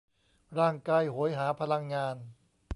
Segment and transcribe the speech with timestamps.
[0.59, 2.15] ร่างกายโหยหาพลังงาน